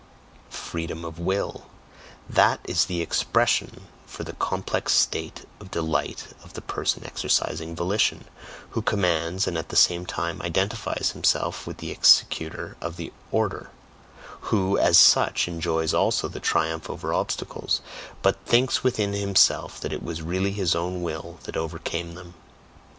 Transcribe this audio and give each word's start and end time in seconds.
"Freedom 0.49 1.05
of 1.05 1.19
Will" 1.19 1.67
that 2.27 2.59
is 2.63 2.85
the 2.85 3.03
expression 3.03 3.83
for 4.07 4.23
the 4.23 4.33
complex 4.33 4.93
state 4.93 5.45
of 5.59 5.69
delight 5.69 6.29
of 6.43 6.53
the 6.53 6.61
person 6.61 7.05
exercising 7.05 7.75
volition, 7.75 8.25
who 8.71 8.81
commands 8.81 9.45
and 9.45 9.59
at 9.59 9.69
the 9.69 9.75
same 9.75 10.07
time 10.07 10.41
identifies 10.41 11.11
himself 11.11 11.67
with 11.67 11.77
the 11.77 11.91
executor 11.91 12.77
of 12.81 12.97
the 12.97 13.13
order 13.31 13.69
who, 14.49 14.75
as 14.79 14.97
such, 14.97 15.47
enjoys 15.47 15.93
also 15.93 16.27
the 16.27 16.39
triumph 16.39 16.89
over 16.89 17.13
obstacles, 17.13 17.79
but 18.23 18.43
thinks 18.43 18.83
within 18.83 19.13
himself 19.13 19.79
that 19.79 19.93
it 19.93 20.01
was 20.01 20.23
really 20.23 20.51
his 20.51 20.73
own 20.73 21.03
will 21.03 21.37
that 21.43 21.55
overcame 21.55 22.15
them. 22.15 22.33